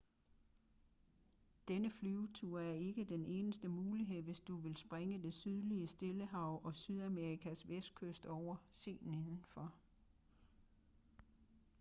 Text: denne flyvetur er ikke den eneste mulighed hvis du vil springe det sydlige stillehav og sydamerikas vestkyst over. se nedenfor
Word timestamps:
denne 1.67 1.89
flyvetur 1.91 2.59
er 2.59 2.73
ikke 2.73 3.03
den 3.05 3.25
eneste 3.25 3.67
mulighed 3.67 4.21
hvis 4.21 4.39
du 4.39 4.57
vil 4.59 4.75
springe 4.77 5.23
det 5.23 5.33
sydlige 5.33 5.87
stillehav 5.87 6.61
og 6.65 6.75
sydamerikas 6.75 7.69
vestkyst 7.69 8.25
over. 8.25 8.55
se 8.73 8.97
nedenfor 9.01 9.73